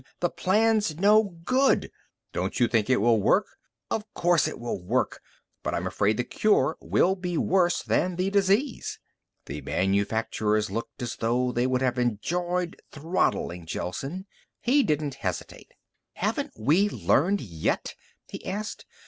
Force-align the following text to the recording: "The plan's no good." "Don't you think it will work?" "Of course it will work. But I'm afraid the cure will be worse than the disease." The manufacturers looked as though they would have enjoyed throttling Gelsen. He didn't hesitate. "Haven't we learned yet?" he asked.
"The 0.19 0.31
plan's 0.31 0.95
no 0.97 1.23
good." 1.45 1.91
"Don't 2.33 2.59
you 2.59 2.67
think 2.67 2.89
it 2.89 2.97
will 2.99 3.21
work?" 3.21 3.45
"Of 3.91 4.11
course 4.15 4.47
it 4.47 4.59
will 4.59 4.81
work. 4.81 5.21
But 5.61 5.75
I'm 5.75 5.85
afraid 5.85 6.17
the 6.17 6.23
cure 6.23 6.75
will 6.81 7.15
be 7.15 7.37
worse 7.37 7.83
than 7.83 8.15
the 8.15 8.31
disease." 8.31 8.97
The 9.45 9.61
manufacturers 9.61 10.71
looked 10.71 11.03
as 11.03 11.17
though 11.17 11.51
they 11.51 11.67
would 11.67 11.83
have 11.83 11.99
enjoyed 11.99 12.81
throttling 12.91 13.65
Gelsen. 13.67 14.25
He 14.59 14.81
didn't 14.81 15.21
hesitate. 15.21 15.71
"Haven't 16.13 16.53
we 16.57 16.89
learned 16.89 17.39
yet?" 17.41 17.93
he 18.27 18.43
asked. 18.43 18.87